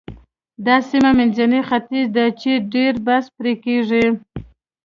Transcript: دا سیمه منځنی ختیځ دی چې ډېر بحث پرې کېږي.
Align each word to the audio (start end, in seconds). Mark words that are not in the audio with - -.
دا 0.65 0.75
سیمه 0.89 1.11
منځنی 1.17 1.61
ختیځ 1.69 2.07
دی 2.15 2.27
چې 2.41 2.51
ډېر 2.73 2.93
بحث 3.05 3.25
پرې 3.37 3.53
کېږي. 3.65 4.05